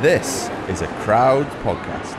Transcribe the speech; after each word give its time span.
This 0.00 0.48
is 0.70 0.80
a 0.80 0.86
crowd 1.02 1.44
podcast. 1.62 2.16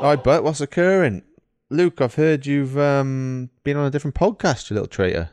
Hi, 0.00 0.14
but 0.14 0.44
what's 0.44 0.60
occurring? 0.60 1.24
Luke, 1.68 2.00
I've 2.00 2.14
heard 2.14 2.46
you've 2.46 2.78
um, 2.78 3.50
been 3.64 3.76
on 3.76 3.86
a 3.86 3.90
different 3.90 4.14
podcast, 4.14 4.70
you 4.70 4.74
little 4.74 4.86
traitor. 4.86 5.30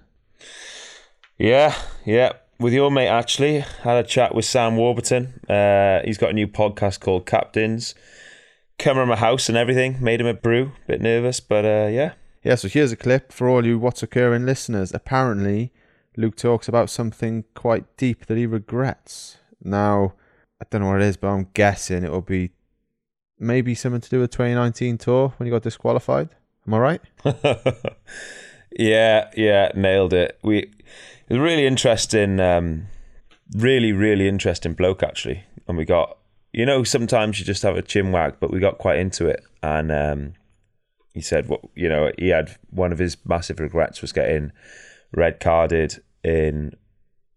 Yeah, 1.38 1.76
yeah. 2.06 2.32
With 2.58 2.72
your 2.72 2.90
mate, 2.90 3.10
actually, 3.10 3.60
had 3.60 3.98
a 3.98 4.08
chat 4.08 4.34
with 4.34 4.46
Sam 4.46 4.78
Warburton. 4.78 5.42
Uh, 5.50 6.00
he's 6.06 6.18
got 6.18 6.30
a 6.30 6.34
new 6.34 6.48
podcast 6.48 7.02
called 7.02 7.26
Captains. 7.26 7.96
Come 8.80 8.98
around 8.98 9.10
my 9.10 9.18
house 9.18 9.50
and 9.50 9.58
everything. 9.58 9.98
Made 10.00 10.22
him 10.22 10.28
a 10.28 10.34
brew. 10.34 10.72
Bit 10.88 11.02
nervous, 11.02 11.42
but 11.42 11.66
uh, 11.66 11.90
yeah. 11.92 12.14
Yeah, 12.44 12.56
so 12.56 12.70
here's 12.70 12.94
a 12.94 12.96
clip 12.96 13.34
for 13.34 13.50
all 13.50 13.66
you 13.66 13.78
What's 13.78 14.04
Occurring 14.04 14.46
listeners. 14.46 14.94
Apparently, 14.94 15.74
Luke 16.16 16.38
talks 16.38 16.70
about 16.70 16.90
something 16.90 17.44
quite 17.56 17.98
deep 17.98 18.28
that 18.28 18.38
he 18.38 18.46
regrets. 18.46 19.38
Now, 19.62 20.14
I 20.62 20.66
don't 20.70 20.82
know 20.82 20.88
what 20.88 21.02
it 21.02 21.08
is, 21.08 21.18
but 21.18 21.28
I'm 21.28 21.50
guessing 21.54 22.06
it 22.06 22.12
will 22.12 22.22
be 22.22 22.52
maybe 23.38 23.76
something 23.76 24.00
to 24.00 24.10
do 24.10 24.22
with 24.22 24.32
2019 24.32 24.98
tour 24.98 25.34
when 25.36 25.48
you 25.48 25.52
got 25.52 25.64
disqualified. 25.64 26.30
Am 26.66 26.74
I 26.74 26.80
right? 26.80 27.02
yeah, 28.72 29.30
yeah, 29.36 29.72
nailed 29.76 30.14
it. 30.14 30.40
We 30.42 30.72
was 31.30 31.40
really 31.40 31.66
interesting, 31.66 32.40
um, 32.40 32.88
really, 33.56 33.92
really 33.92 34.28
interesting 34.28 34.74
bloke 34.74 35.04
actually. 35.04 35.44
And 35.68 35.78
we 35.78 35.86
got, 35.86 36.18
you 36.54 36.66
know, 36.66 36.84
sometimes 36.84 37.40
you 37.40 37.46
just 37.46 37.64
have 37.64 37.78
a 37.78 37.82
chin 37.82 38.12
wag, 38.12 38.36
but 38.40 38.52
we 38.52 38.60
got 38.60 38.78
quite 38.78 39.00
into 39.00 39.28
it. 39.28 39.44
And 39.64 39.92
um, 39.92 40.34
he 41.14 41.22
said, 41.22 41.48
what 41.48 41.62
you 41.76 41.90
know, 41.90 42.12
he 42.18 42.30
had 42.30 42.56
one 42.70 42.92
of 42.92 43.00
his 43.00 43.18
massive 43.26 43.60
regrets 43.60 44.02
was 44.02 44.12
getting 44.12 44.52
red 45.12 45.40
carded 45.40 46.02
in. 46.24 46.76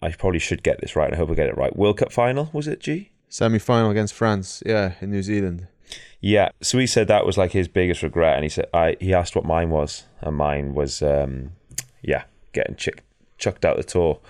I 0.00 0.12
probably 0.12 0.38
should 0.38 0.62
get 0.62 0.80
this 0.80 0.94
right. 0.94 1.12
I 1.12 1.16
hope 1.16 1.30
I 1.30 1.34
get 1.34 1.48
it 1.48 1.56
right. 1.56 1.74
World 1.76 1.98
Cup 1.98 2.12
final 2.12 2.50
was 2.52 2.68
it? 2.68 2.80
G 2.80 3.10
Semi 3.28 3.58
final 3.58 3.90
against 3.90 4.14
France, 4.14 4.62
yeah, 4.64 4.94
in 5.00 5.10
New 5.10 5.22
Zealand. 5.22 5.66
Yeah, 6.20 6.50
so 6.60 6.78
he 6.78 6.86
said 6.86 7.08
that 7.08 7.26
was 7.26 7.36
like 7.36 7.52
his 7.52 7.68
biggest 7.68 8.02
regret, 8.02 8.34
and 8.34 8.44
he 8.44 8.48
said 8.48 8.66
I 8.74 8.96
he 9.00 9.14
asked 9.14 9.36
what 9.36 9.44
mine 9.44 9.70
was, 9.70 10.04
and 10.20 10.36
mine 10.36 10.74
was 10.74 11.02
um, 11.02 11.52
yeah, 12.02 12.24
getting 12.52 12.76
ch- 12.76 12.88
chucked 13.38 13.64
out 13.64 13.76
the 13.76 13.84
tour 13.84 14.20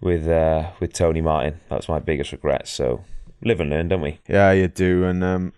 with 0.00 0.26
uh, 0.26 0.70
with 0.80 0.92
Tony 0.92 1.20
Martin. 1.20 1.60
That's 1.68 1.88
my 1.88 1.98
biggest 1.98 2.32
regret. 2.32 2.68
So 2.68 3.04
live 3.42 3.60
and 3.60 3.70
learn, 3.70 3.88
don't 3.88 4.00
we? 4.00 4.20
Yeah, 4.28 4.52
you 4.52 4.68
do, 4.68 5.04
and 5.04 5.22
um, 5.22 5.52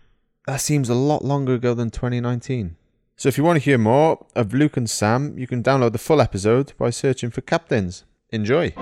that 0.46 0.60
seems 0.60 0.88
a 0.88 0.94
lot 0.94 1.24
longer 1.24 1.54
ago 1.54 1.74
than 1.74 1.90
2019. 1.90 2.76
So 3.16 3.28
if 3.28 3.36
you 3.36 3.44
want 3.44 3.56
to 3.56 3.64
hear 3.64 3.76
more 3.76 4.26
of 4.34 4.54
Luke 4.54 4.76
and 4.78 4.88
Sam, 4.88 5.38
you 5.38 5.46
can 5.46 5.62
download 5.62 5.92
the 5.92 5.98
full 5.98 6.20
episode 6.22 6.72
by 6.78 6.90
searching 6.90 7.30
for 7.30 7.42
Captains. 7.42 8.04
Enjoy. 8.30 8.72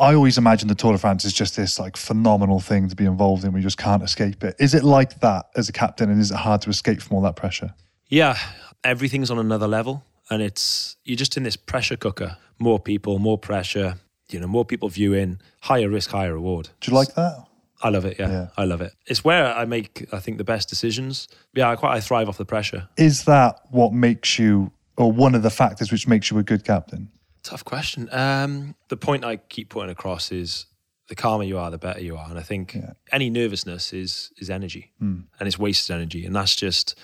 I 0.00 0.14
always 0.14 0.38
imagine 0.38 0.68
the 0.68 0.74
Tour 0.74 0.92
de 0.92 0.98
France 0.98 1.24
is 1.24 1.32
just 1.32 1.56
this 1.56 1.78
like 1.78 1.96
phenomenal 1.96 2.60
thing 2.60 2.88
to 2.88 2.96
be 2.96 3.04
involved 3.04 3.44
in. 3.44 3.52
We 3.52 3.60
just 3.60 3.78
can't 3.78 4.02
escape 4.02 4.44
it. 4.44 4.56
Is 4.58 4.74
it 4.74 4.84
like 4.84 5.20
that 5.20 5.46
as 5.56 5.68
a 5.68 5.72
captain, 5.72 6.10
and 6.10 6.20
is 6.20 6.30
it 6.30 6.36
hard 6.36 6.62
to 6.62 6.70
escape 6.70 7.02
from 7.02 7.16
all 7.16 7.22
that 7.22 7.36
pressure? 7.36 7.74
Yeah, 8.10 8.36
everything's 8.84 9.30
on 9.30 9.38
another 9.38 9.68
level, 9.68 10.04
and 10.28 10.42
it's 10.42 10.96
you're 11.04 11.16
just 11.16 11.36
in 11.36 11.42
this 11.44 11.56
pressure 11.56 11.96
cooker. 11.96 12.36
More 12.58 12.78
people, 12.80 13.18
more 13.18 13.38
pressure. 13.38 13.94
You 14.30 14.38
know, 14.40 14.46
more 14.46 14.64
people 14.64 14.88
viewing, 14.88 15.40
higher 15.62 15.88
risk, 15.88 16.10
higher 16.10 16.34
reward. 16.34 16.68
Do 16.80 16.90
you 16.90 16.96
like 16.96 17.14
that? 17.14 17.46
I 17.82 17.88
love 17.88 18.04
it. 18.04 18.16
Yeah, 18.18 18.28
Yeah. 18.30 18.46
I 18.56 18.64
love 18.64 18.80
it. 18.80 18.92
It's 19.06 19.24
where 19.24 19.46
I 19.56 19.64
make, 19.64 20.06
I 20.12 20.20
think, 20.20 20.38
the 20.38 20.44
best 20.44 20.68
decisions. 20.68 21.26
Yeah, 21.54 21.70
I 21.70 21.76
quite 21.76 21.96
I 21.96 22.00
thrive 22.00 22.28
off 22.28 22.36
the 22.36 22.44
pressure. 22.44 22.88
Is 22.96 23.24
that 23.24 23.60
what 23.70 23.92
makes 23.92 24.38
you, 24.38 24.70
or 24.96 25.10
one 25.10 25.34
of 25.34 25.42
the 25.42 25.50
factors 25.50 25.90
which 25.90 26.06
makes 26.06 26.30
you 26.30 26.38
a 26.38 26.42
good 26.44 26.64
captain? 26.64 27.08
Tough 27.42 27.64
question. 27.64 28.08
Um, 28.12 28.74
the 28.88 28.96
point 28.96 29.24
I 29.24 29.36
keep 29.38 29.70
putting 29.70 29.90
across 29.90 30.30
is 30.30 30.66
the 31.08 31.14
calmer 31.16 31.42
you 31.44 31.58
are, 31.58 31.70
the 31.70 31.78
better 31.78 32.00
you 32.00 32.16
are. 32.16 32.28
And 32.28 32.38
I 32.38 32.42
think 32.42 32.74
Yeah. 32.74 32.92
any 33.10 33.30
nervousness 33.30 33.92
is 33.92 34.30
is 34.36 34.48
energy, 34.50 34.92
and 35.00 35.24
it's 35.40 35.58
wasted 35.58 35.94
energy, 35.96 36.24
and 36.26 36.36
that's 36.36 36.54
just 36.54 36.94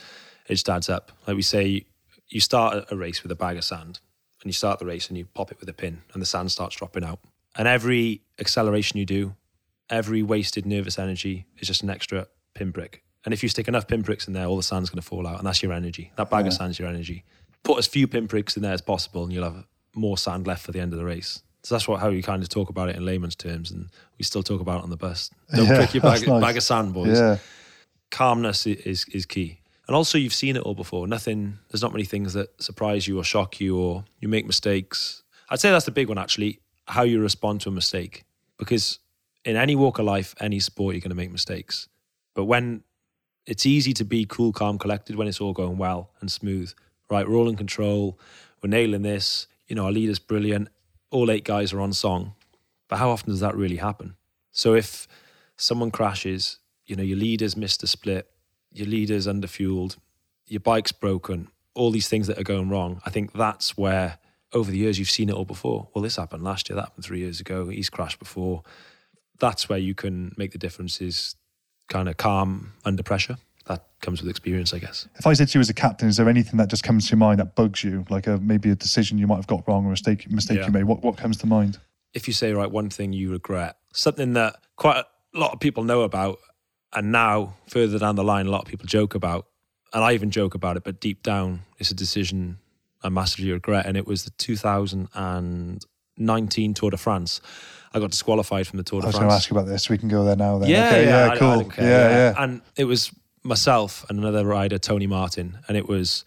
it 0.48 0.54
just 0.54 0.68
adds 0.68 0.88
up. 0.88 1.12
Like 1.26 1.36
we 1.36 1.42
say, 1.42 1.84
you 2.28 2.40
start 2.40 2.86
a 2.90 2.96
race 2.96 3.22
with 3.22 3.32
a 3.32 3.36
bag 3.36 3.56
of 3.56 3.64
sand, 3.64 4.00
and 4.42 4.48
you 4.48 4.52
start 4.52 4.78
the 4.78 4.86
race 4.86 5.08
and 5.08 5.16
you 5.16 5.26
pop 5.26 5.50
it 5.52 5.60
with 5.60 5.68
a 5.68 5.72
pin, 5.72 6.02
and 6.12 6.22
the 6.22 6.26
sand 6.26 6.52
starts 6.52 6.76
dropping 6.76 7.04
out. 7.04 7.20
And 7.56 7.66
every 7.66 8.22
acceleration 8.38 8.98
you 8.98 9.06
do, 9.06 9.34
every 9.88 10.22
wasted 10.22 10.66
nervous 10.66 10.98
energy 10.98 11.46
is 11.58 11.68
just 11.68 11.82
an 11.82 11.90
extra 11.90 12.26
pinprick. 12.54 13.02
And 13.24 13.32
if 13.32 13.42
you 13.42 13.48
stick 13.48 13.66
enough 13.66 13.88
pinpricks 13.88 14.28
in 14.28 14.34
there, 14.34 14.46
all 14.46 14.56
the 14.56 14.62
sand's 14.62 14.90
going 14.90 15.00
to 15.00 15.06
fall 15.06 15.26
out, 15.26 15.38
and 15.38 15.46
that's 15.46 15.62
your 15.62 15.72
energy. 15.72 16.12
That 16.16 16.30
bag 16.30 16.46
of 16.46 16.52
sand's 16.52 16.78
your 16.78 16.88
energy. 16.88 17.24
Put 17.64 17.78
as 17.78 17.86
few 17.86 18.06
pinpricks 18.06 18.56
in 18.56 18.62
there 18.62 18.72
as 18.72 18.82
possible, 18.82 19.24
and 19.24 19.32
you'll 19.32 19.44
have 19.44 19.64
more 19.94 20.16
sand 20.16 20.46
left 20.46 20.64
for 20.64 20.72
the 20.72 20.80
end 20.80 20.92
of 20.92 20.98
the 20.98 21.04
race. 21.04 21.42
So 21.64 21.74
that's 21.74 21.88
what 21.88 21.98
how 21.98 22.10
you 22.10 22.22
kind 22.22 22.42
of 22.42 22.48
talk 22.48 22.68
about 22.68 22.90
it 22.90 22.94
in 22.96 23.04
layman's 23.04 23.34
terms, 23.34 23.72
and 23.72 23.88
we 24.18 24.24
still 24.24 24.44
talk 24.44 24.60
about 24.60 24.80
it 24.80 24.84
on 24.84 24.90
the 24.90 24.96
bus. 24.96 25.30
Don't 25.52 25.66
Yeah, 25.66 25.78
prick 25.78 25.94
your 25.94 26.02
bag, 26.02 26.28
nice. 26.28 26.40
bag 26.40 26.56
of 26.56 26.62
sand, 26.62 26.94
boys. 26.94 27.18
Yeah. 27.18 27.38
Calmness 28.12 28.66
is 28.66 29.04
is 29.06 29.26
key, 29.26 29.58
and 29.86 29.96
also 29.96 30.18
you've 30.18 30.34
seen 30.34 30.56
it 30.56 30.62
all 30.62 30.74
before. 30.74 31.06
Nothing. 31.06 31.58
There's 31.70 31.82
not 31.82 31.92
many 31.92 32.04
things 32.04 32.32
that 32.34 32.60
surprise 32.60 33.06
you 33.06 33.18
or 33.18 33.24
shock 33.24 33.60
you, 33.60 33.78
or 33.78 34.04
you 34.20 34.28
make 34.28 34.46
mistakes. 34.46 35.22
I'd 35.48 35.60
say 35.60 35.70
that's 35.70 35.84
the 35.84 35.90
big 35.92 36.08
one 36.08 36.18
actually. 36.18 36.60
How 36.88 37.02
you 37.02 37.20
respond 37.20 37.60
to 37.62 37.68
a 37.68 37.72
mistake, 37.72 38.24
because 38.58 39.00
in 39.44 39.56
any 39.56 39.74
walk 39.74 39.98
of 39.98 40.04
life, 40.04 40.34
any 40.40 40.60
sport, 40.60 40.94
you're 40.94 41.00
going 41.00 41.10
to 41.10 41.16
make 41.16 41.32
mistakes. 41.32 41.88
But 42.34 42.44
when 42.44 42.82
it's 43.46 43.64
easy 43.64 43.92
to 43.94 44.04
be 44.04 44.26
cool, 44.28 44.52
calm, 44.52 44.78
collected 44.78 45.16
when 45.16 45.28
it's 45.28 45.40
all 45.40 45.52
going 45.52 45.78
well 45.78 46.10
and 46.20 46.30
smooth. 46.30 46.72
Right, 47.08 47.28
we're 47.28 47.36
all 47.36 47.48
in 47.48 47.56
control. 47.56 48.18
We're 48.62 48.70
nailing 48.70 49.02
this. 49.02 49.46
You 49.68 49.76
know, 49.76 49.84
our 49.84 49.92
leader's 49.92 50.18
brilliant. 50.18 50.68
All 51.10 51.30
eight 51.30 51.44
guys 51.44 51.72
are 51.72 51.80
on 51.80 51.92
song. 51.92 52.34
But 52.88 52.96
how 52.96 53.10
often 53.10 53.30
does 53.30 53.40
that 53.40 53.56
really 53.56 53.76
happen? 53.76 54.16
So 54.50 54.74
if 54.74 55.06
someone 55.56 55.92
crashes, 55.92 56.58
you 56.86 56.96
know, 56.96 57.02
your 57.02 57.18
leader's 57.18 57.56
missed 57.56 57.82
a 57.82 57.86
split, 57.86 58.28
your 58.76 58.86
leader's 58.88 59.26
underfueled, 59.26 59.96
your 60.46 60.60
bike's 60.60 60.92
broken, 60.92 61.48
all 61.74 61.90
these 61.90 62.08
things 62.08 62.26
that 62.26 62.38
are 62.38 62.44
going 62.44 62.68
wrong. 62.68 63.00
I 63.04 63.10
think 63.10 63.32
that's 63.32 63.76
where 63.76 64.18
over 64.52 64.70
the 64.70 64.78
years 64.78 64.98
you've 64.98 65.10
seen 65.10 65.28
it 65.28 65.34
all 65.34 65.44
before. 65.44 65.88
Well, 65.94 66.02
this 66.02 66.16
happened 66.16 66.42
last 66.42 66.68
year, 66.68 66.76
that 66.76 66.82
happened 66.82 67.04
three 67.04 67.18
years 67.20 67.40
ago, 67.40 67.68
he's 67.68 67.90
crashed 67.90 68.18
before. 68.18 68.62
That's 69.38 69.68
where 69.68 69.78
you 69.78 69.94
can 69.94 70.32
make 70.36 70.52
the 70.52 70.58
difference 70.58 71.00
is 71.00 71.34
kind 71.88 72.08
of 72.08 72.16
calm 72.16 72.72
under 72.84 73.02
pressure. 73.02 73.36
That 73.66 73.84
comes 74.00 74.22
with 74.22 74.30
experience, 74.30 74.72
I 74.72 74.78
guess. 74.78 75.08
If 75.16 75.26
I 75.26 75.32
said 75.32 75.48
to 75.48 75.58
you 75.58 75.60
as 75.60 75.68
a 75.68 75.74
captain, 75.74 76.08
is 76.08 76.16
there 76.16 76.28
anything 76.28 76.56
that 76.58 76.68
just 76.70 76.84
comes 76.84 77.06
to 77.06 77.10
your 77.12 77.18
mind 77.18 77.40
that 77.40 77.56
bugs 77.56 77.82
you, 77.82 78.04
like 78.08 78.28
a 78.28 78.38
maybe 78.38 78.70
a 78.70 78.76
decision 78.76 79.18
you 79.18 79.26
might 79.26 79.36
have 79.36 79.48
got 79.48 79.66
wrong 79.66 79.84
or 79.84 79.88
a 79.88 79.90
mistake 79.90 80.30
mistake 80.30 80.58
Yeah. 80.58 80.66
you 80.66 80.72
made? 80.72 80.84
What 80.84 81.02
what 81.02 81.16
comes 81.16 81.36
to 81.38 81.46
mind? 81.46 81.78
if 82.14 82.26
you 82.26 82.32
say 82.32 82.52
right 82.54 82.70
one 82.70 82.88
thing 82.88 83.12
you 83.12 83.30
regret 83.30 83.76
something 83.92 84.32
that 84.32 84.56
quite 84.76 84.96
a 84.96 85.38
lot 85.38 85.52
of 85.52 85.60
people 85.60 85.82
know 85.84 86.00
about 86.00 86.38
and 86.96 87.12
now 87.12 87.54
further 87.68 87.98
down 87.98 88.16
the 88.16 88.24
line 88.24 88.46
a 88.46 88.50
lot 88.50 88.62
of 88.62 88.68
people 88.68 88.86
joke 88.86 89.14
about 89.14 89.46
and 89.94 90.02
i 90.02 90.12
even 90.12 90.30
joke 90.30 90.54
about 90.54 90.76
it 90.76 90.82
but 90.82 90.98
deep 91.00 91.22
down 91.22 91.60
it's 91.78 91.90
a 91.92 91.94
decision 91.94 92.58
i 93.04 93.08
massively 93.08 93.52
regret 93.52 93.86
and 93.86 93.96
it 93.96 94.06
was 94.06 94.24
the 94.24 94.30
2019 94.32 96.74
tour 96.74 96.90
de 96.90 96.96
france 96.96 97.40
i 97.94 97.98
got 97.98 98.10
disqualified 98.10 98.66
from 98.66 98.78
the 98.78 98.82
tour 98.82 99.00
de 99.00 99.04
France. 99.06 99.16
I 99.16 99.18
was 99.18 99.20
going 99.20 99.30
to 99.30 99.34
ask 99.36 99.50
you 99.50 99.56
about 99.56 99.68
this. 99.68 99.88
We 99.88 99.98
can 99.98 100.08
go 100.08 100.24
there 100.24 100.36
now. 100.36 100.58
Then. 100.58 100.68
yeah, 100.70 100.88
Okay, 100.88 101.04
yeah, 101.04 101.10
yeah, 101.26 101.30
I- 101.30 101.34
I 101.34 101.38
cool. 101.38 101.60
don't 101.60 101.76
yeah, 101.78 101.84
yeah. 101.84 102.34
And 102.42 102.60
it 102.76 102.84
was 102.84 103.10
myself 103.42 104.04
and 104.08 104.18
another 104.18 104.44
rider, 104.44 104.78
Tony 104.78 105.06
Martin, 105.06 105.58
and 105.68 105.76
it 105.76 105.88
was 105.88 106.24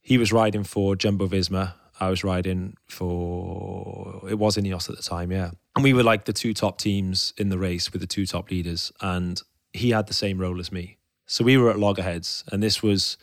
he 0.00 0.16
was 0.16 0.32
riding 0.32 0.64
for 0.64 0.96
Jumbo 0.96 1.26
Visma. 1.26 1.74
I 1.98 2.08
was 2.08 2.22
riding 2.24 2.76
for 2.86 4.22
it 4.30 4.38
was 4.38 4.56
Ineos 4.56 4.88
at 4.88 4.96
the 4.96 5.02
time, 5.02 5.32
yeah. 5.32 5.50
And 5.74 5.82
we 5.84 5.92
were 5.92 6.04
like 6.04 6.24
the 6.24 6.32
two 6.32 6.54
top 6.54 6.78
teams 6.78 7.34
in 7.36 7.48
the 7.50 7.58
race 7.58 7.92
with 7.92 8.00
the 8.00 8.06
two 8.06 8.24
top 8.26 8.50
leaders, 8.50 8.92
and 9.00 9.42
he 9.76 9.90
had 9.90 10.06
the 10.06 10.14
same 10.14 10.38
role 10.38 10.58
as 10.58 10.72
me. 10.72 10.96
So 11.26 11.44
we 11.44 11.56
were 11.56 11.70
at 11.70 11.78
loggerheads, 11.78 12.44
and 12.52 12.62
this 12.62 12.82
was 12.82 13.16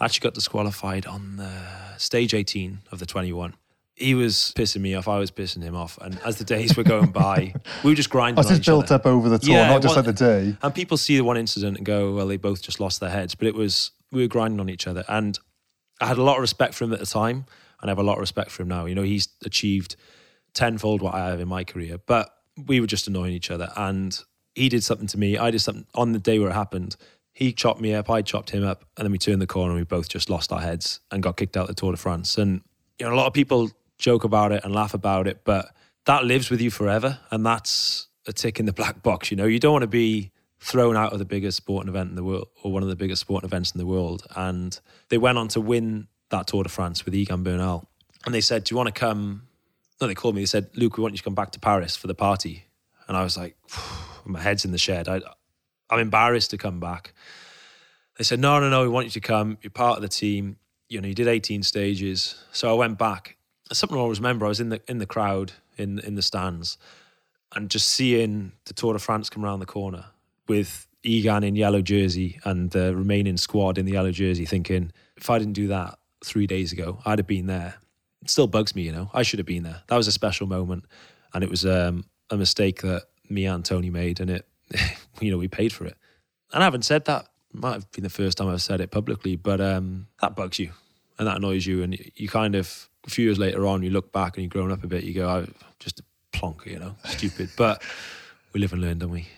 I 0.00 0.06
actually 0.06 0.24
got 0.24 0.34
disqualified 0.34 1.06
on 1.06 1.36
the 1.36 1.50
stage 1.98 2.32
18 2.32 2.80
of 2.90 2.98
the 2.98 3.06
21. 3.06 3.54
He 3.94 4.14
was 4.14 4.54
pissing 4.56 4.80
me 4.80 4.94
off. 4.94 5.08
I 5.08 5.18
was 5.18 5.30
pissing 5.30 5.62
him 5.62 5.76
off. 5.76 5.98
And 6.00 6.18
as 6.24 6.38
the 6.38 6.44
days 6.44 6.74
were 6.74 6.82
going 6.82 7.10
by, 7.10 7.52
we 7.84 7.90
were 7.90 7.94
just 7.94 8.08
grinding. 8.08 8.42
Oh, 8.42 8.48
just 8.48 8.64
built 8.64 8.86
other. 8.86 8.94
up 8.94 9.04
over 9.04 9.28
the 9.28 9.38
tour, 9.38 9.56
Yeah, 9.56 9.68
not 9.68 9.82
just 9.82 9.94
like 9.94 10.06
the 10.06 10.14
day. 10.14 10.56
And 10.62 10.74
people 10.74 10.96
see 10.96 11.18
the 11.18 11.24
one 11.24 11.36
incident 11.36 11.76
and 11.76 11.84
go, 11.84 12.14
well, 12.14 12.26
they 12.26 12.38
both 12.38 12.62
just 12.62 12.80
lost 12.80 13.00
their 13.00 13.10
heads. 13.10 13.34
But 13.34 13.48
it 13.48 13.54
was, 13.54 13.90
we 14.10 14.22
were 14.22 14.28
grinding 14.28 14.58
on 14.58 14.70
each 14.70 14.86
other. 14.86 15.04
And 15.06 15.38
I 16.00 16.06
had 16.06 16.16
a 16.16 16.22
lot 16.22 16.36
of 16.36 16.40
respect 16.40 16.72
for 16.72 16.84
him 16.84 16.94
at 16.94 16.98
the 16.98 17.04
time. 17.04 17.44
And 17.82 17.90
I 17.90 17.92
have 17.92 17.98
a 17.98 18.02
lot 18.02 18.14
of 18.14 18.20
respect 18.20 18.50
for 18.50 18.62
him 18.62 18.68
now. 18.68 18.86
You 18.86 18.94
know, 18.94 19.02
he's 19.02 19.28
achieved 19.44 19.96
tenfold 20.54 21.02
what 21.02 21.14
I 21.14 21.28
have 21.28 21.40
in 21.40 21.48
my 21.48 21.64
career. 21.64 21.98
But 21.98 22.34
we 22.56 22.80
were 22.80 22.86
just 22.86 23.06
annoying 23.06 23.34
each 23.34 23.50
other. 23.50 23.70
And 23.76 24.18
he 24.54 24.68
did 24.68 24.84
something 24.84 25.06
to 25.08 25.18
me. 25.18 25.38
I 25.38 25.50
did 25.50 25.60
something 25.60 25.86
on 25.94 26.12
the 26.12 26.18
day 26.18 26.38
where 26.38 26.50
it 26.50 26.54
happened. 26.54 26.96
He 27.32 27.52
chopped 27.52 27.80
me 27.80 27.94
up. 27.94 28.10
I 28.10 28.22
chopped 28.22 28.50
him 28.50 28.64
up. 28.64 28.84
And 28.96 29.04
then 29.04 29.12
we 29.12 29.18
turned 29.18 29.40
the 29.40 29.46
corner 29.46 29.72
and 29.72 29.80
we 29.80 29.84
both 29.84 30.08
just 30.08 30.28
lost 30.28 30.52
our 30.52 30.60
heads 30.60 31.00
and 31.10 31.22
got 31.22 31.36
kicked 31.36 31.56
out 31.56 31.68
of 31.68 31.68
the 31.68 31.74
Tour 31.74 31.92
de 31.92 31.96
France. 31.96 32.36
And 32.38 32.62
you 32.98 33.06
know, 33.06 33.14
a 33.14 33.16
lot 33.16 33.26
of 33.26 33.32
people 33.32 33.70
joke 33.98 34.24
about 34.24 34.52
it 34.52 34.64
and 34.64 34.74
laugh 34.74 34.94
about 34.94 35.26
it, 35.26 35.42
but 35.44 35.74
that 36.06 36.24
lives 36.24 36.50
with 36.50 36.60
you 36.60 36.70
forever. 36.70 37.18
And 37.30 37.46
that's 37.46 38.08
a 38.26 38.32
tick 38.32 38.60
in 38.60 38.66
the 38.66 38.72
black 38.72 39.02
box. 39.02 39.30
You 39.30 39.36
know, 39.36 39.46
you 39.46 39.58
don't 39.58 39.72
want 39.72 39.82
to 39.82 39.88
be 39.88 40.32
thrown 40.58 40.96
out 40.96 41.12
of 41.12 41.18
the 41.18 41.24
biggest 41.24 41.56
sporting 41.56 41.88
event 41.88 42.10
in 42.10 42.16
the 42.16 42.24
world 42.24 42.48
or 42.62 42.70
one 42.70 42.82
of 42.82 42.88
the 42.88 42.96
biggest 42.96 43.22
sporting 43.22 43.48
events 43.48 43.72
in 43.72 43.78
the 43.78 43.86
world. 43.86 44.26
And 44.36 44.78
they 45.08 45.18
went 45.18 45.38
on 45.38 45.48
to 45.48 45.60
win 45.60 46.08
that 46.30 46.46
Tour 46.46 46.64
de 46.64 46.68
France 46.68 47.04
with 47.04 47.14
Egan 47.14 47.42
Bernal. 47.42 47.88
And 48.24 48.34
they 48.34 48.40
said, 48.40 48.64
Do 48.64 48.72
you 48.72 48.76
want 48.76 48.88
to 48.88 48.98
come? 48.98 49.46
No, 50.00 50.06
they 50.06 50.14
called 50.14 50.34
me. 50.34 50.42
They 50.42 50.46
said, 50.46 50.70
Luke, 50.74 50.96
we 50.96 51.02
want 51.02 51.14
you 51.14 51.18
to 51.18 51.24
come 51.24 51.34
back 51.34 51.52
to 51.52 51.60
Paris 51.60 51.96
for 51.96 52.06
the 52.06 52.14
party. 52.14 52.64
And 53.08 53.16
I 53.16 53.22
was 53.22 53.36
like, 53.36 53.56
My 54.24 54.40
head's 54.40 54.64
in 54.64 54.72
the 54.72 54.78
shed. 54.78 55.08
I, 55.08 55.20
I'm 55.88 55.98
embarrassed 55.98 56.50
to 56.50 56.58
come 56.58 56.80
back. 56.80 57.14
They 58.18 58.24
said, 58.24 58.40
No, 58.40 58.60
no, 58.60 58.68
no, 58.68 58.82
we 58.82 58.88
want 58.88 59.06
you 59.06 59.12
to 59.12 59.20
come. 59.20 59.58
You're 59.62 59.70
part 59.70 59.96
of 59.96 60.02
the 60.02 60.08
team. 60.08 60.56
You 60.88 61.00
know, 61.00 61.08
you 61.08 61.14
did 61.14 61.28
18 61.28 61.62
stages. 61.62 62.42
So 62.52 62.70
I 62.70 62.74
went 62.74 62.98
back. 62.98 63.36
Something 63.72 63.96
I 63.96 64.00
always 64.00 64.18
remember, 64.18 64.46
I 64.46 64.48
was 64.48 64.60
in 64.60 64.70
the 64.70 64.82
in 64.88 64.98
the 64.98 65.06
crowd 65.06 65.52
in 65.76 66.00
in 66.00 66.16
the 66.16 66.22
stands 66.22 66.76
and 67.54 67.70
just 67.70 67.88
seeing 67.88 68.52
the 68.66 68.74
Tour 68.74 68.92
de 68.92 68.98
France 68.98 69.28
come 69.28 69.44
around 69.44 69.60
the 69.60 69.66
corner 69.66 70.06
with 70.48 70.86
Egan 71.02 71.44
in 71.44 71.56
yellow 71.56 71.82
jersey 71.82 72.38
and 72.44 72.70
the 72.70 72.94
remaining 72.94 73.36
squad 73.36 73.78
in 73.78 73.86
the 73.86 73.92
yellow 73.92 74.12
jersey, 74.12 74.44
thinking 74.44 74.92
if 75.16 75.30
I 75.30 75.38
didn't 75.38 75.54
do 75.54 75.68
that 75.68 75.98
three 76.24 76.46
days 76.46 76.72
ago, 76.72 77.00
I'd 77.04 77.18
have 77.18 77.26
been 77.26 77.46
there. 77.46 77.74
It 78.22 78.30
still 78.30 78.46
bugs 78.46 78.74
me, 78.74 78.82
you 78.82 78.92
know. 78.92 79.10
I 79.14 79.22
should 79.22 79.38
have 79.38 79.46
been 79.46 79.62
there. 79.62 79.82
That 79.88 79.96
was 79.96 80.06
a 80.06 80.12
special 80.12 80.46
moment, 80.46 80.84
and 81.32 81.42
it 81.42 81.50
was 81.50 81.64
um, 81.64 82.04
a 82.28 82.36
mistake 82.36 82.82
that 82.82 83.04
me 83.30 83.46
and 83.46 83.64
Tony 83.64 83.90
made, 83.90 84.20
and 84.20 84.30
it, 84.30 84.46
you 85.20 85.30
know, 85.30 85.38
we 85.38 85.48
paid 85.48 85.72
for 85.72 85.86
it. 85.86 85.96
And 86.52 86.62
I 86.62 86.66
haven't 86.66 86.84
said 86.84 87.04
that. 87.06 87.26
Might 87.52 87.72
have 87.72 87.90
been 87.90 88.04
the 88.04 88.10
first 88.10 88.38
time 88.38 88.48
I've 88.48 88.62
said 88.62 88.80
it 88.80 88.92
publicly, 88.92 89.34
but 89.34 89.60
um, 89.60 90.06
that 90.20 90.36
bugs 90.36 90.58
you 90.58 90.70
and 91.18 91.26
that 91.26 91.36
annoys 91.36 91.66
you, 91.66 91.82
and 91.82 91.98
you 92.14 92.28
kind 92.28 92.54
of 92.54 92.88
a 93.06 93.10
few 93.10 93.26
years 93.26 93.38
later 93.38 93.66
on, 93.66 93.82
you 93.82 93.90
look 93.90 94.12
back 94.12 94.36
and 94.36 94.42
you've 94.42 94.52
grown 94.52 94.72
up 94.72 94.82
a 94.82 94.86
bit. 94.86 95.04
You 95.04 95.14
go, 95.14 95.28
"I 95.28 95.46
just 95.78 96.00
a 96.00 96.04
plonker, 96.32 96.66
you 96.66 96.78
know, 96.78 96.94
stupid." 97.04 97.50
but 97.56 97.82
we 98.52 98.60
live 98.60 98.72
and 98.72 98.80
learn, 98.80 98.98
don't 98.98 99.10
we? 99.10 99.28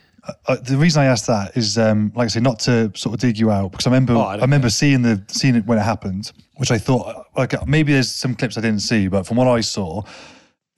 Uh, 0.47 0.57
the 0.57 0.77
reason 0.77 1.03
I 1.03 1.07
asked 1.07 1.27
that 1.27 1.57
is, 1.57 1.77
um, 1.79 2.13
like 2.15 2.27
I 2.27 2.29
say, 2.29 2.41
not 2.41 2.61
to 2.61 2.93
sort 2.95 3.15
of 3.15 3.21
dig 3.21 3.39
you 3.39 3.51
out 3.51 3.73
because 3.73 3.89
I 3.89 3.91
remember 3.91 4.15
Oh, 4.15 4.21
I, 4.21 4.37
I 4.37 4.41
remember 4.43 4.71
seeing 4.71 5.03
the 5.03 5.21
seeing 5.27 5.57
it 5.57 5.67
when 5.67 5.79
it 5.79 5.83
happened, 5.83 6.31
which 6.57 6.71
I 6.71 6.79
thought 6.79 7.27
like 7.37 7.67
maybe 7.67 7.93
there's 7.93 8.13
some 8.13 8.37
clips 8.37 8.57
I 8.57 8.61
didn't 8.61 8.81
see, 8.81 9.09
but 9.09 9.27
from 9.27 9.37
what 9.37 9.49
I 9.49 9.61
saw, 9.61 10.03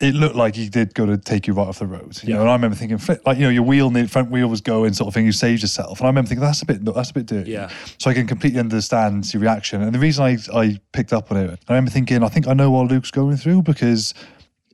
it 0.00 0.14
looked 0.14 0.34
like 0.34 0.56
he 0.56 0.68
did 0.68 0.92
go 0.94 1.06
to 1.06 1.16
take 1.16 1.46
you 1.46 1.54
right 1.54 1.68
off 1.68 1.78
the 1.78 1.86
road. 1.86 2.20
You 2.22 2.30
Yeah. 2.30 2.34
know, 2.36 2.40
and 2.42 2.50
I 2.50 2.54
remember 2.54 2.76
thinking, 2.76 2.98
flip, 2.98 3.22
like 3.24 3.38
you 3.38 3.44
know, 3.44 3.50
your 3.50 3.62
wheel, 3.62 3.88
the 3.90 4.06
front 4.08 4.30
wheel 4.30 4.48
was 4.48 4.60
going, 4.60 4.92
sort 4.92 5.08
of 5.08 5.14
thing. 5.14 5.24
You 5.24 5.32
saved 5.32 5.62
yourself, 5.62 6.00
and 6.00 6.06
I 6.06 6.10
remember 6.10 6.28
thinking 6.28 6.44
that's 6.44 6.62
a 6.62 6.66
bit 6.66 6.84
that's 6.84 7.10
a 7.10 7.14
bit 7.14 7.26
dirty. 7.26 7.52
Yeah. 7.52 7.70
So 7.98 8.10
I 8.10 8.14
can 8.14 8.26
completely 8.26 8.58
understand 8.60 9.32
your 9.32 9.40
reaction, 9.42 9.82
and 9.82 9.94
the 9.94 9.98
reason 10.00 10.24
I 10.24 10.38
I 10.52 10.78
picked 10.92 11.12
up 11.12 11.30
on 11.30 11.36
it, 11.38 11.60
I 11.68 11.72
remember 11.72 11.90
thinking, 11.90 12.22
I 12.22 12.28
think 12.28 12.48
I 12.48 12.54
know 12.54 12.70
what 12.70 12.88
Luke's 12.90 13.10
going 13.12 13.36
through 13.36 13.62
because 13.62 14.14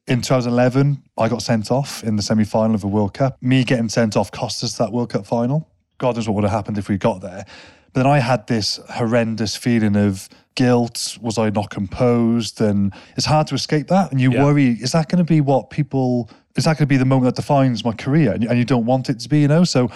in 0.06 0.22
2011, 0.22 1.02
I 1.18 1.28
got 1.28 1.42
sent 1.42 1.70
off 1.70 2.02
in 2.02 2.16
the 2.16 2.22
semi 2.22 2.44
final 2.44 2.74
of 2.74 2.80
the 2.80 2.88
World 2.88 3.12
Cup. 3.14 3.36
Me 3.42 3.62
getting 3.62 3.88
sent 3.90 4.16
off 4.16 4.32
cost 4.32 4.64
us 4.64 4.76
that 4.78 4.90
World 4.90 5.10
Cup 5.10 5.26
final. 5.26 5.68
God 5.98 6.16
knows 6.16 6.26
what 6.26 6.34
would 6.36 6.44
have 6.44 6.52
happened 6.52 6.78
if 6.78 6.88
we 6.88 6.96
got 6.96 7.20
there. 7.20 7.44
But 7.92 8.02
then 8.02 8.06
I 8.06 8.18
had 8.18 8.46
this 8.46 8.78
horrendous 8.88 9.56
feeling 9.56 9.96
of 9.96 10.28
guilt. 10.54 11.18
Was 11.20 11.38
I 11.38 11.50
not 11.50 11.70
composed? 11.70 12.60
And 12.60 12.92
it's 13.16 13.26
hard 13.26 13.46
to 13.48 13.54
escape 13.54 13.88
that. 13.88 14.10
And 14.12 14.20
you 14.20 14.32
Yeah. 14.32 14.44
worry, 14.44 14.72
is 14.72 14.92
that 14.92 15.08
going 15.08 15.18
to 15.18 15.24
be 15.24 15.40
what 15.40 15.70
people, 15.70 16.30
is 16.56 16.64
that 16.64 16.74
going 16.78 16.86
to 16.86 16.86
be 16.86 16.96
the 16.96 17.04
moment 17.04 17.34
that 17.34 17.40
defines 17.40 17.84
my 17.84 17.92
career? 17.92 18.32
And 18.32 18.42
you, 18.42 18.48
and 18.48 18.58
you 18.58 18.64
don't 18.64 18.86
want 18.86 19.10
it 19.10 19.18
to 19.20 19.28
be, 19.28 19.40
you 19.40 19.48
know? 19.48 19.64
So 19.64 19.90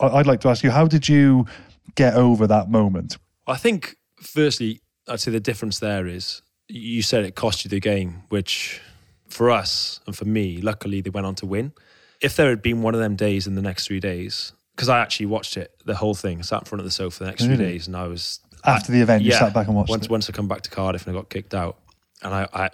I'd 0.00 0.26
like 0.26 0.40
to 0.40 0.48
ask 0.48 0.62
you, 0.62 0.70
how 0.70 0.86
did 0.86 1.08
you 1.08 1.46
get 1.94 2.14
over 2.14 2.46
that 2.46 2.70
moment? 2.70 3.16
I 3.46 3.56
think, 3.56 3.96
firstly, 4.20 4.80
I'd 5.08 5.20
say 5.20 5.30
the 5.30 5.40
difference 5.40 5.78
there 5.78 6.06
is 6.06 6.42
you 6.68 7.02
said 7.02 7.24
it 7.24 7.34
cost 7.34 7.64
you 7.64 7.68
the 7.68 7.80
game, 7.80 8.22
which 8.28 8.80
for 9.28 9.50
us 9.50 10.00
and 10.06 10.16
for 10.16 10.24
me, 10.24 10.60
luckily 10.60 11.00
they 11.00 11.10
went 11.10 11.26
on 11.26 11.34
to 11.36 11.46
win. 11.46 11.72
If 12.20 12.36
there 12.36 12.50
had 12.50 12.62
been 12.62 12.82
one 12.82 12.94
of 12.94 13.00
them 13.00 13.16
days 13.16 13.46
in 13.46 13.54
the 13.54 13.62
next 13.62 13.86
three 13.86 13.98
days, 14.00 14.52
because 14.74 14.88
I 14.88 14.98
actually 15.00 15.26
watched 15.26 15.56
it, 15.56 15.72
the 15.84 15.94
whole 15.96 16.14
thing, 16.14 16.42
sat 16.42 16.62
in 16.62 16.64
front 16.66 16.80
of 16.80 16.84
the 16.84 16.90
sofa 16.90 17.20
the 17.24 17.26
next 17.30 17.44
three 17.44 17.52
Really? 17.56 17.64
days, 17.72 17.86
and 17.86 17.96
I 17.96 18.06
was 18.06 18.40
After 18.64 18.92
the 18.92 19.00
event, 19.00 19.22
you 19.24 19.32
sat 19.32 19.52
back 19.54 19.66
and 19.66 19.76
watched 19.76 19.90
once 19.90 20.04
it. 20.06 20.10
once 20.10 20.28
I 20.28 20.32
come 20.32 20.48
back 20.48 20.62
to 20.62 20.70
Cardiff 20.70 21.06
and 21.06 21.14
I 21.16 21.18
got 21.18 21.28
kicked 21.30 21.54
out, 21.54 21.78
and 22.22 22.34
I, 22.34 22.46
I 22.52 22.70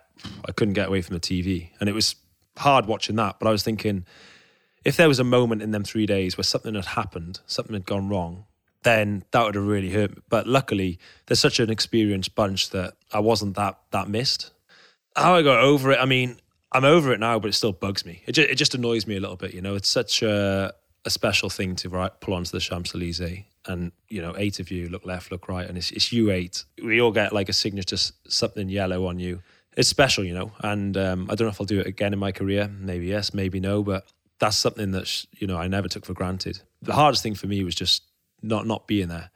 I 0.48 0.52
couldn't 0.52 0.75
get 0.75 0.88
away 0.88 1.02
from 1.02 1.14
the 1.14 1.20
TV, 1.20 1.70
and 1.81 1.88
it 1.88 1.93
was 1.93 2.16
hard 2.58 2.87
watching 2.87 3.16
that. 3.16 3.38
But 3.38 3.48
I 3.48 3.50
was 3.50 3.62
thinking, 3.62 4.04
if 4.84 4.96
there 4.96 5.08
was 5.08 5.19
a 5.19 5.25
moment 5.25 5.62
in 5.62 5.70
them 5.72 5.84
three 5.84 6.06
days 6.06 6.37
where 6.37 6.44
something 6.44 6.75
had 6.75 6.84
happened, 6.87 7.40
something 7.46 7.75
had 7.75 7.84
gone 7.87 8.08
wrong, 8.08 8.46
then 8.82 9.25
that 9.32 9.44
would 9.44 9.54
have 9.56 9.66
really 9.66 9.90
hurt 9.90 10.16
me. 10.16 10.22
But 10.28 10.46
luckily, 10.46 10.98
there's 11.26 11.40
such 11.40 11.60
an 11.60 11.70
experienced 11.70 12.34
bunch 12.34 12.70
that 12.70 12.94
I 13.12 13.19
wasn't 13.20 13.56
that 13.56 13.78
that 13.90 14.08
missed. 14.08 14.52
How 15.16 15.34
I 15.34 15.43
got 15.43 15.58
over 15.58 15.93
it, 15.93 15.98
I 16.00 16.04
mean, 16.06 16.37
I'm 16.72 16.84
over 16.84 17.12
it 17.12 17.20
now, 17.20 17.38
but 17.38 17.48
it 17.48 17.54
still 17.54 17.72
bugs 17.72 18.04
me. 18.06 18.22
It 18.26 18.32
just, 18.32 18.48
it 18.50 18.54
just 18.56 18.75
annoys 18.75 19.06
me 19.06 19.16
a 19.16 19.20
little 19.20 19.37
bit. 19.37 19.54
You 19.54 19.62
know, 19.62 19.75
it's 19.75 19.88
such 19.88 20.22
a, 20.22 20.72
a 21.06 21.11
special 21.11 21.49
thing 21.49 21.76
to 21.76 21.88
write, 21.88 22.20
pull 22.20 22.35
onto 22.35 22.50
the 22.50 22.61
Champs 22.61 22.94
Elysees, 22.94 23.44
and 23.67 23.93
you 24.08 24.20
know, 24.20 24.35
eight 24.37 24.58
of 24.61 24.70
you 24.70 24.88
look 24.88 25.06
left, 25.06 25.31
look 25.31 25.49
right, 25.49 25.67
and 25.67 25.79
it's, 25.79 25.93
it's 25.93 26.12
you 26.12 26.31
eight. 26.31 26.64
We 26.82 27.00
all 27.00 27.12
get 27.12 27.32
like 27.32 27.49
a 27.49 27.53
signature, 27.53 27.97
something 28.29 28.69
yellow 28.69 29.06
on 29.06 29.19
you. 29.20 29.41
It's 29.76 29.88
special, 29.88 30.25
you 30.25 30.35
know. 30.35 30.53
And 30.61 30.97
um, 30.97 31.31
I 31.31 31.35
don't 31.35 31.47
know 31.47 31.53
if 31.53 31.61
I'll 31.61 31.67
do 31.67 31.81
it 31.81 31.87
again 31.87 32.12
in 32.12 32.19
my 32.19 32.32
career. 32.32 32.69
Maybe 32.69 33.06
yes, 33.06 33.32
maybe 33.32 33.61
no. 33.61 33.82
But 33.82 34.05
that's 34.41 34.56
something 34.56 34.91
that 34.91 35.25
you 35.32 35.47
know 35.47 35.56
I 35.56 35.69
never 35.69 35.88
took 35.88 36.05
for 36.05 36.12
granted. 36.12 36.61
The 36.82 36.94
hardest 36.94 37.23
thing 37.23 37.37
for 37.37 37.47
me 37.47 37.62
was 37.62 37.75
just 37.75 38.03
not 38.43 38.67
not 38.67 38.87
being 38.87 39.08
there. 39.08 39.31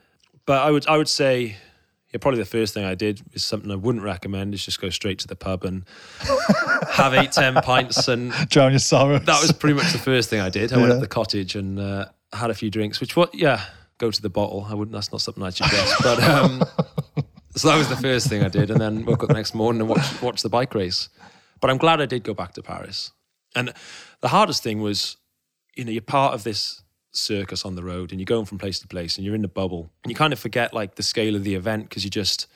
But 0.46 0.62
I 0.62 0.70
would 0.72 0.86
I 0.88 0.96
would 0.96 1.08
say 1.08 1.56
yeah, 2.12 2.18
probably 2.20 2.40
the 2.40 2.46
first 2.46 2.74
thing 2.74 2.84
I 2.84 2.94
did 2.94 3.22
is 3.32 3.44
something 3.44 3.70
I 3.70 3.76
wouldn't 3.76 4.02
recommend 4.02 4.52
is 4.52 4.64
just 4.64 4.80
go 4.80 4.90
straight 4.90 5.20
to 5.20 5.28
the 5.28 5.36
pub 5.36 5.64
and 5.64 5.84
have 6.90 7.14
eight, 7.14 7.30
ten 7.32 7.54
pints. 7.54 8.08
And 8.08 8.32
Drown 8.48 8.72
your 8.72 8.80
sorrows. 8.80 9.24
that 9.26 9.40
was 9.40 9.52
pretty 9.52 9.74
much 9.74 9.92
the 9.92 9.98
first 9.98 10.28
thing 10.28 10.40
I 10.40 10.48
did. 10.48 10.72
I 10.72 10.78
went 10.78 10.90
up 10.90 10.96
to 10.96 11.00
the 11.02 11.06
cottage 11.06 11.54
and 11.54 11.78
uh, 11.78 12.06
had 12.32 12.50
a 12.50 12.54
few 12.54 12.70
drinks, 12.70 13.00
which 13.00 13.14
what, 13.16 13.32
yeah, 13.34 13.64
go 13.98 14.10
to 14.10 14.22
the 14.22 14.28
bottle. 14.30 14.66
I 14.68 14.74
wouldn't, 14.74 14.92
that's 14.92 15.12
not 15.12 15.20
something 15.20 15.42
I'd 15.42 15.54
suggest. 15.54 16.02
But 16.02 16.22
um, 16.24 16.64
so 17.56 17.68
that 17.68 17.78
was 17.78 17.88
the 17.88 17.96
first 17.96 18.28
thing 18.28 18.42
I 18.42 18.48
did. 18.48 18.70
And 18.70 18.80
then 18.80 19.04
woke 19.04 19.22
up 19.22 19.28
the 19.28 19.34
next 19.34 19.54
morning 19.54 19.80
and 19.80 19.88
watched, 19.88 20.20
watched 20.20 20.42
the 20.42 20.48
bike 20.48 20.74
race. 20.74 21.10
But 21.60 21.70
I'm 21.70 21.78
glad 21.78 22.00
I 22.00 22.06
did 22.06 22.24
go 22.24 22.34
back 22.34 22.54
to 22.54 22.62
Paris. 22.62 23.12
And 23.54 23.72
the 24.20 24.28
hardest 24.28 24.64
thing 24.64 24.80
was, 24.80 25.16
you 25.76 25.84
know, 25.84 25.92
you're 25.92 26.02
part 26.02 26.34
of 26.34 26.42
this 26.42 26.82
circus 27.12 27.64
on 27.64 27.74
the 27.74 27.82
road 27.82 28.10
and 28.10 28.20
you're 28.20 28.24
going 28.24 28.44
from 28.44 28.58
place 28.58 28.78
to 28.80 28.88
place 28.88 29.16
and 29.16 29.24
you're 29.24 29.34
in 29.34 29.42
the 29.42 29.48
bubble 29.48 29.90
and 30.04 30.10
you 30.10 30.16
kind 30.16 30.32
of 30.32 30.38
forget 30.38 30.72
like 30.72 30.94
the 30.94 31.02
scale 31.02 31.34
of 31.34 31.44
the 31.44 31.54
event 31.54 31.88
because 31.88 32.04
you're 32.04 32.10
just 32.10 32.46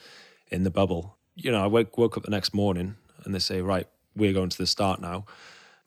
in 0.50 0.62
the 0.62 0.70
bubble. 0.70 1.16
You 1.34 1.50
know, 1.50 1.62
I 1.62 1.66
woke, 1.66 1.98
woke 1.98 2.16
up 2.16 2.22
the 2.22 2.30
next 2.30 2.54
morning 2.54 2.96
and 3.24 3.34
they 3.34 3.38
say, 3.38 3.60
right, 3.60 3.88
we're 4.14 4.32
going 4.32 4.50
to 4.50 4.58
the 4.58 4.66
start 4.66 5.00
now 5.00 5.26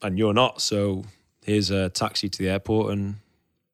and 0.02 0.18
you're 0.18 0.34
not. 0.34 0.60
So 0.60 1.04
here's 1.44 1.70
a 1.70 1.88
taxi 1.88 2.28
to 2.28 2.38
the 2.38 2.48
airport 2.48 2.92
and 2.92 3.16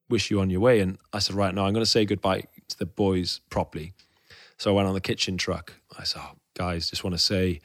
wish 0.08 0.30
you 0.30 0.40
on 0.40 0.50
your 0.50 0.60
way. 0.60 0.80
And 0.80 0.98
I 1.12 1.18
said, 1.18 1.34
right 1.34 1.54
now, 1.54 1.66
I'm 1.66 1.72
going 1.72 1.84
to 1.84 1.90
say 1.90 2.04
goodbye 2.04 2.44
to 2.68 2.78
the 2.78 2.86
boys 2.86 3.40
properly. 3.50 3.92
So 4.58 4.70
I 4.70 4.74
went 4.74 4.88
on 4.88 4.94
the 4.94 5.00
kitchen 5.00 5.36
truck. 5.36 5.74
I 5.98 6.04
said, 6.04 6.22
oh, 6.24 6.36
guys, 6.54 6.88
just 6.88 7.02
want 7.02 7.14
to 7.14 7.22
say 7.22 7.60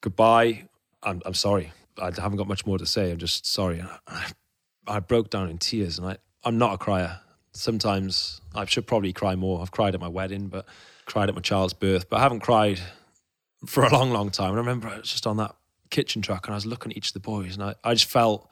goodbye. 0.00 0.64
I'm, 1.02 1.22
I'm 1.24 1.34
sorry. 1.34 1.72
I 2.00 2.06
haven't 2.06 2.36
got 2.36 2.48
much 2.48 2.66
more 2.66 2.78
to 2.78 2.86
say. 2.86 3.10
I'm 3.10 3.18
just 3.18 3.46
sorry. 3.46 3.82
I, 4.06 4.26
I 4.86 5.00
broke 5.00 5.30
down 5.30 5.48
in 5.48 5.58
tears 5.58 5.98
and 5.98 6.08
I, 6.08 6.16
I'm 6.46 6.58
not 6.58 6.74
a 6.74 6.78
crier. 6.78 7.18
Sometimes 7.52 8.40
I 8.54 8.64
should 8.66 8.86
probably 8.86 9.12
cry 9.12 9.34
more. 9.34 9.60
I've 9.60 9.72
cried 9.72 9.94
at 9.94 10.00
my 10.00 10.06
wedding, 10.06 10.46
but 10.46 10.64
cried 11.04 11.28
at 11.28 11.34
my 11.34 11.40
child's 11.40 11.72
birth, 11.72 12.08
but 12.08 12.18
I 12.18 12.20
haven't 12.20 12.40
cried 12.40 12.78
for 13.66 13.82
a 13.82 13.92
long, 13.92 14.12
long 14.12 14.30
time. 14.30 14.50
And 14.50 14.58
I 14.58 14.60
remember 14.60 14.86
I 14.86 14.98
was 14.98 15.10
just 15.10 15.26
on 15.26 15.38
that 15.38 15.56
kitchen 15.90 16.22
truck 16.22 16.46
and 16.46 16.54
I 16.54 16.56
was 16.56 16.64
looking 16.64 16.92
at 16.92 16.98
each 16.98 17.08
of 17.08 17.14
the 17.14 17.20
boys 17.20 17.54
and 17.54 17.64
I, 17.64 17.74
I 17.82 17.94
just 17.94 18.04
felt 18.04 18.48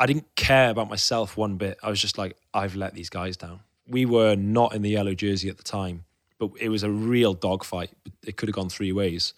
I 0.00 0.06
didn't 0.06 0.34
care 0.34 0.70
about 0.70 0.90
myself 0.90 1.36
one 1.36 1.56
bit. 1.56 1.78
I 1.84 1.88
was 1.88 2.00
just 2.00 2.18
like, 2.18 2.36
I've 2.52 2.74
let 2.74 2.94
these 2.94 3.10
guys 3.10 3.36
down. 3.36 3.60
We 3.86 4.06
were 4.06 4.34
not 4.34 4.74
in 4.74 4.82
the 4.82 4.90
yellow 4.90 5.14
jersey 5.14 5.48
at 5.48 5.56
the 5.56 5.62
time, 5.62 6.04
but 6.40 6.50
it 6.60 6.68
was 6.68 6.82
a 6.82 6.90
real 6.90 7.32
dogfight. 7.32 7.90
It 8.24 8.36
could 8.36 8.48
have 8.48 8.56
gone 8.56 8.70
three 8.70 8.90
ways. 8.90 9.34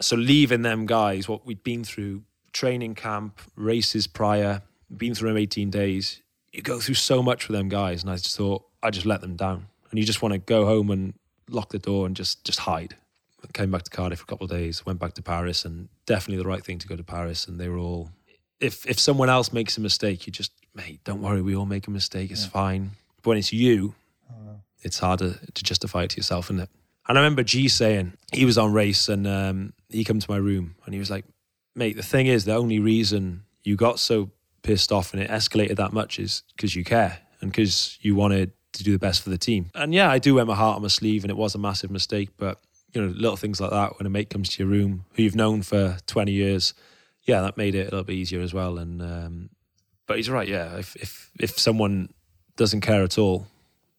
So 0.00 0.16
leaving 0.16 0.62
them 0.62 0.86
guys, 0.86 1.28
what 1.28 1.44
we'd 1.44 1.62
been 1.62 1.84
through, 1.84 2.22
training 2.54 2.94
camp, 2.94 3.38
races 3.54 4.06
prior, 4.06 4.62
been 4.96 5.14
through 5.14 5.28
them 5.28 5.36
18 5.36 5.68
days, 5.68 6.22
you 6.52 6.62
go 6.62 6.80
through 6.80 6.96
so 6.96 7.22
much 7.22 7.48
with 7.48 7.56
them 7.56 7.68
guys. 7.68 8.02
And 8.02 8.10
I 8.10 8.16
just 8.16 8.36
thought, 8.36 8.64
I 8.82 8.90
just 8.90 9.06
let 9.06 9.20
them 9.20 9.36
down. 9.36 9.66
And 9.90 9.98
you 9.98 10.04
just 10.04 10.22
want 10.22 10.32
to 10.32 10.38
go 10.38 10.66
home 10.66 10.90
and 10.90 11.14
lock 11.48 11.70
the 11.70 11.78
door 11.78 12.06
and 12.06 12.14
just 12.14 12.44
just 12.44 12.60
hide. 12.60 12.96
Came 13.54 13.70
back 13.70 13.84
to 13.84 13.90
Cardiff 13.90 14.18
for 14.18 14.24
a 14.24 14.26
couple 14.26 14.44
of 14.44 14.50
days, 14.50 14.84
went 14.84 14.98
back 14.98 15.14
to 15.14 15.22
Paris, 15.22 15.64
and 15.64 15.88
definitely 16.04 16.42
the 16.42 16.48
right 16.48 16.64
thing 16.64 16.78
to 16.78 16.86
go 16.86 16.94
to 16.94 17.02
Paris. 17.02 17.48
And 17.48 17.58
they 17.58 17.68
were 17.68 17.78
all, 17.78 18.10
if 18.60 18.86
if 18.86 19.00
someone 19.00 19.30
else 19.30 19.52
makes 19.52 19.78
a 19.78 19.80
mistake, 19.80 20.26
you 20.26 20.32
just, 20.32 20.52
mate, 20.74 21.00
don't 21.04 21.22
worry, 21.22 21.40
we 21.40 21.56
all 21.56 21.66
make 21.66 21.86
a 21.86 21.90
mistake, 21.90 22.30
it's 22.30 22.44
fine. 22.44 22.90
But 23.22 23.30
when 23.30 23.38
it's 23.38 23.52
you, 23.52 23.94
it's 24.82 24.98
harder 24.98 25.34
to 25.54 25.64
justify 25.64 26.04
it 26.04 26.10
to 26.10 26.16
yourself, 26.16 26.46
isn't 26.46 26.60
it? 26.60 26.68
And 27.08 27.18
I 27.18 27.22
remember 27.22 27.42
G 27.42 27.68
saying 27.68 28.12
he 28.32 28.44
was 28.44 28.58
on 28.58 28.72
race 28.72 29.08
and 29.08 29.26
um, 29.26 29.72
he 29.88 30.04
came 30.04 30.20
to 30.20 30.30
my 30.30 30.36
room 30.36 30.76
and 30.84 30.94
he 30.94 31.00
was 31.00 31.10
like, 31.10 31.24
mate, 31.74 31.96
the 31.96 32.02
thing 32.02 32.26
is, 32.26 32.44
the 32.44 32.54
only 32.54 32.78
reason 32.78 33.44
you 33.64 33.76
got 33.76 33.98
so 33.98 34.30
pissed 34.62 34.92
off 34.92 35.12
and 35.12 35.22
it 35.22 35.30
escalated 35.30 35.76
that 35.76 35.92
much 35.92 36.18
is 36.18 36.42
because 36.54 36.74
you 36.74 36.84
care 36.84 37.18
and 37.40 37.50
because 37.50 37.98
you 38.00 38.14
wanted 38.14 38.52
to 38.72 38.84
do 38.84 38.92
the 38.92 38.98
best 38.98 39.22
for 39.22 39.30
the 39.30 39.38
team. 39.38 39.70
And 39.74 39.94
yeah, 39.94 40.10
I 40.10 40.18
do 40.18 40.34
wear 40.34 40.44
my 40.44 40.54
heart 40.54 40.76
on 40.76 40.82
my 40.82 40.88
sleeve 40.88 41.24
and 41.24 41.30
it 41.30 41.36
was 41.36 41.54
a 41.54 41.58
massive 41.58 41.90
mistake, 41.90 42.30
but 42.36 42.60
you 42.92 43.00
know, 43.00 43.08
little 43.08 43.36
things 43.36 43.60
like 43.60 43.70
that 43.70 43.98
when 43.98 44.06
a 44.06 44.10
mate 44.10 44.30
comes 44.30 44.48
to 44.50 44.62
your 44.62 44.70
room 44.70 45.04
who 45.14 45.22
you've 45.22 45.36
known 45.36 45.62
for 45.62 45.98
20 46.06 46.32
years. 46.32 46.74
Yeah, 47.22 47.42
that 47.42 47.56
made 47.56 47.74
it 47.74 47.82
a 47.82 47.84
little 47.84 48.04
bit 48.04 48.14
easier 48.14 48.40
as 48.40 48.52
well. 48.52 48.78
And, 48.78 49.00
um, 49.02 49.50
but 50.06 50.16
he's 50.16 50.30
right. 50.30 50.48
Yeah. 50.48 50.76
If, 50.76 50.96
if, 50.96 51.30
if 51.38 51.58
someone 51.58 52.12
doesn't 52.56 52.80
care 52.80 53.02
at 53.02 53.18
all, 53.18 53.46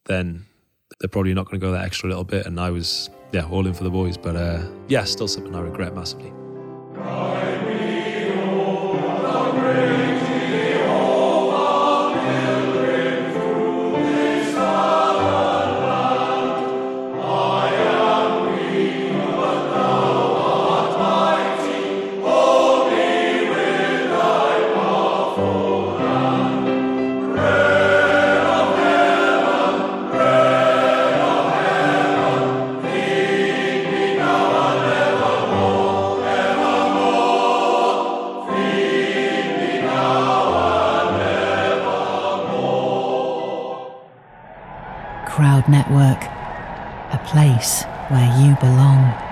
then 0.06 0.46
they're 1.00 1.08
probably 1.08 1.34
not 1.34 1.46
going 1.46 1.60
to 1.60 1.66
go 1.66 1.72
that 1.72 1.86
extra 1.86 2.10
little 2.10 2.24
bit. 2.24 2.46
And 2.46 2.60
I 2.60 2.72
was, 2.72 3.10
yeah, 3.32 3.46
all 3.46 3.66
in 3.66 3.74
for 3.74 3.84
the 3.84 3.90
boys. 3.90 4.18
But 4.18 4.36
uh, 4.36 4.64
yeah, 4.88 5.04
still 5.06 5.28
something 5.28 5.56
I 5.56 5.62
regret 5.62 5.96
massively. 5.96 6.34
Network, 45.72 46.22
a 47.14 47.22
place 47.26 47.84
where 48.10 48.28
you 48.38 48.56
belong. 48.60 49.31